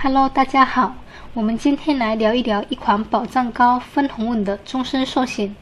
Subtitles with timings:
[0.00, 0.94] Hello，大家好，
[1.34, 5.52] 我们今天来聊一聊一款保障高、分红稳的终身寿险。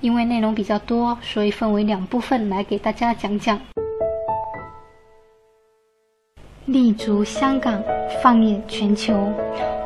[0.00, 3.60] 因为内容比较多，所以分为两部分来给大家讲讲。
[6.64, 7.82] 立足香港，
[8.22, 9.30] 放眼全球，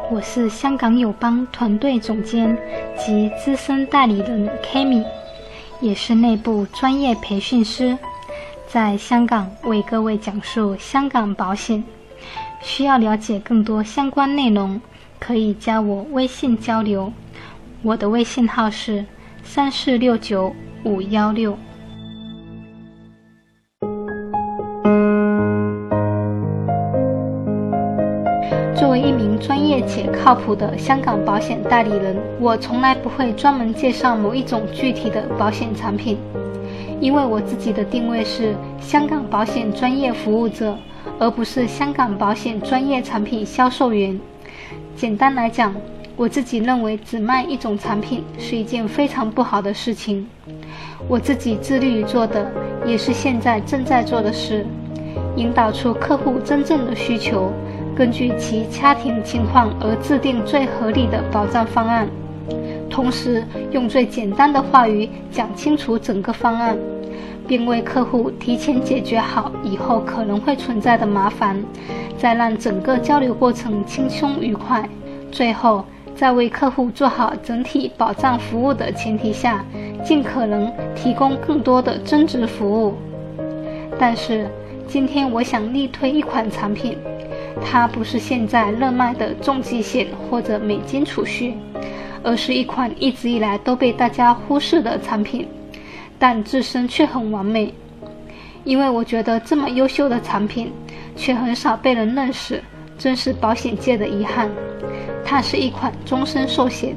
[0.09, 2.57] 我是香港友邦团队总监
[2.97, 5.05] 及资深代理人 Kami，
[5.81, 7.99] 也是内部专业培训师，
[8.69, 11.83] 在香港为各位讲述香港保险。
[12.67, 14.81] 需要了解更多相关内容，
[15.21, 17.13] 可以加我微信交流。
[17.81, 19.05] 我的微信号是
[19.45, 20.53] 三四六九
[20.83, 21.57] 五幺六。
[28.75, 36.19] 作为一名专业且靠谱的香港保险代理人，我从来不会专门介绍某一种具体的保险产品，
[37.01, 40.77] 因为我自己的定位是香港保险专业服务者。
[41.19, 44.19] 而不是香港保险专业产品销售员。
[44.97, 45.75] 简单来讲，
[46.17, 50.27] 我自己认为只卖一种产品是一件非常不好的事情。
[51.09, 52.51] 我自己致力于做的，
[52.85, 54.67] 也是现在正在做的事，
[55.37, 57.53] 引导出客户真正的需求，
[57.97, 62.09] 根据其家庭情况而制定最合理的保障方案，
[62.89, 66.77] 同时用最简单的话语讲清楚整个方案。
[67.49, 71.57] 并为客户提前解决好以后可能会存在的麻烦，
[72.19, 74.89] 再让整个交流过程轻松愉快。
[75.31, 75.85] 最后，
[76.17, 79.65] 在为客户做好整体保障服务的前提下，
[80.05, 82.95] 尽可能提供更多的增值服务。
[83.97, 84.49] 但是，
[84.89, 86.99] 今天我想力推一款产品，
[87.65, 91.55] 它不是现在热卖的重疾险或者美金储蓄，
[92.23, 95.47] 而是一款一直以来都被大家忽视的产品。
[96.19, 97.75] 但自身却很完美，
[98.65, 100.73] 因为我觉得这么优秀的产品
[101.15, 102.63] 却很少被人认识，
[102.97, 104.51] 真是保险界的遗憾。
[105.25, 106.97] 它是一款终身寿险。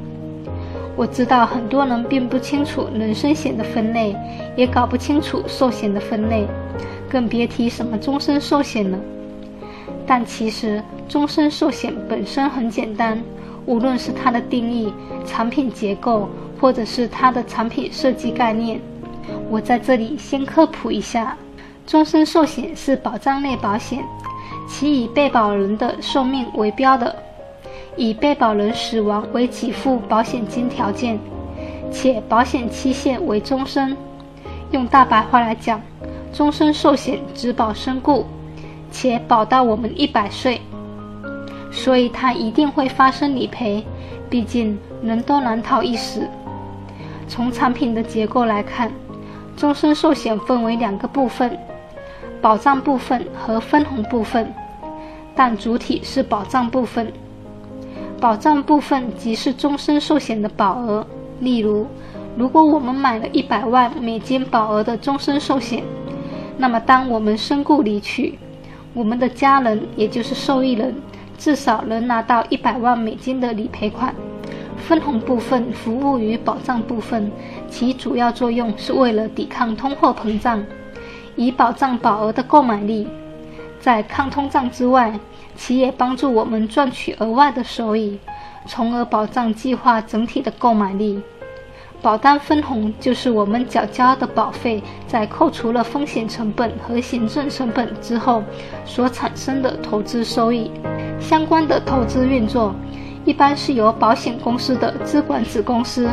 [0.96, 4.16] 我知道很多人并不清楚人身险的分类，
[4.56, 6.46] 也搞不清楚寿险的分类，
[7.08, 8.98] 更别提什么终身寿险了。
[10.06, 13.22] 但其实终身寿险本身很简单，
[13.70, 14.92] 无论是它的定义、
[15.24, 16.28] 产品结构，
[16.60, 18.80] 或者是它的产品设计概念。
[19.48, 21.36] 我在这里先科普一下，
[21.86, 24.04] 终身寿险是保障类保险，
[24.68, 27.14] 其以被保人的寿命为标的，
[27.94, 31.16] 以被保人死亡为给付保险金条件，
[31.92, 33.96] 且保险期限为终身。
[34.72, 35.80] 用大白话来讲，
[36.32, 38.26] 终身寿险只保身故，
[38.90, 40.60] 且保到我们一百岁，
[41.70, 43.84] 所以它一定会发生理赔，
[44.28, 46.28] 毕竟人都难逃一死。
[47.28, 48.90] 从产品的结构来看。
[49.56, 51.54] 终身寿险分为两个部分，
[52.40, 54.50] 保障部分和分红部分，
[55.34, 57.12] 但主体是保障部分。
[58.18, 61.06] 保障部分即是终身寿险的保额。
[61.40, 61.86] 例如，
[62.38, 65.84] 如果我们买了一百万美金保额的终身寿险，
[66.56, 68.38] 那么当我们身故离去，
[68.94, 70.94] 我们的家人也就是受益人，
[71.40, 74.14] 至少能拿到一百万美金的理赔款。
[74.76, 77.32] 分红部分服务于保障部分，
[77.70, 80.62] 其主要作用是为了抵抗通货膨胀，
[81.36, 83.08] 以保障保额的购买力。
[83.80, 85.18] 在抗通胀之外，
[85.56, 88.18] 其也帮助我们赚取额外的收益，
[88.66, 91.22] 从而保障计划整体的购买力。
[92.02, 98.42] 保单分红就是我们缴交的保费，在扣除了风险成本和行政成本之后
[98.84, 100.70] 所产生的投资收益。
[101.20, 102.74] 相关的投资运作。
[103.26, 106.08] 一般是由保险公司的资管子公司，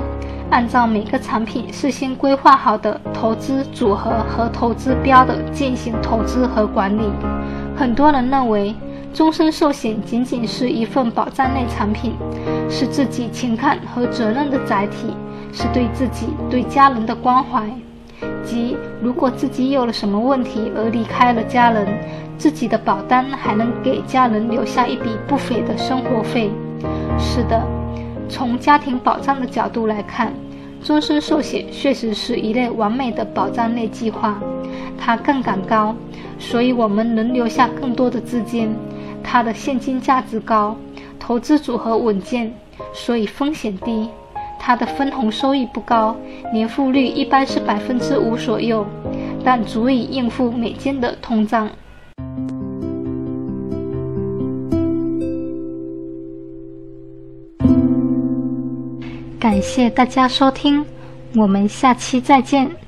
[0.49, 7.09] 按照每个产品事先规划好的投资组合和投资标的进行投资和管理。
[7.77, 8.75] 很多人认为，
[9.17, 12.13] 终身寿险仅仅是一份保障类产品，
[12.69, 15.07] 是自己情感和责任的载体，
[15.51, 17.67] 是对自己、对家人的关怀。
[18.45, 21.87] 即如果自己有了什么问题而离开了家人，
[22.37, 26.51] 自己的保单还能给家人留下一笔不菲的生活费。
[27.17, 27.59] 是的，
[28.29, 30.31] 从家庭保障的角度来看，
[30.83, 34.39] 终身寿险确实是一类完美的保障类计划。
[34.95, 35.95] 它杠杆高，
[36.37, 38.69] 所以我们能留下更多的资金；
[39.29, 40.73] 它的现金价值高，
[41.19, 42.51] 投资组合稳健，
[42.93, 44.07] 所以风险低；
[44.57, 46.15] 它的分红收益不高，
[46.53, 48.85] 年复率一般是百分之五左右，
[49.43, 51.69] 但足以应付美金的通胀。
[59.37, 60.85] 感谢大家收听，
[61.35, 62.86] 我们下期再见。